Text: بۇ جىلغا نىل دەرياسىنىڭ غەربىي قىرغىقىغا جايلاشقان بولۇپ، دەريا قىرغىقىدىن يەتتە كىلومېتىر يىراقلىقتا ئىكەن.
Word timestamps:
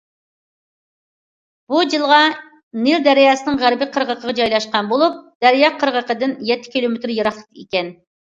بۇ 1.73 1.81
جىلغا 1.93 2.17
نىل 2.87 3.03
دەرياسىنىڭ 3.09 3.59
غەربىي 3.65 3.91
قىرغىقىغا 3.99 4.35
جايلاشقان 4.41 4.91
بولۇپ، 4.95 5.21
دەريا 5.47 5.71
قىرغىقىدىن 5.85 6.35
يەتتە 6.51 6.75
كىلومېتىر 6.79 7.17
يىراقلىقتا 7.21 7.63
ئىكەن. 7.67 7.95